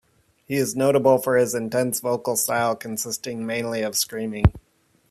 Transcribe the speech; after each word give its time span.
He 0.45 0.55
is 0.55 0.75
notable 0.75 1.19
for 1.19 1.37
his 1.37 1.53
intense 1.53 1.99
vocal 1.99 2.35
style, 2.35 2.75
consisting 2.75 3.45
mainly 3.45 3.83
of 3.83 3.95
screaming. 3.95 4.51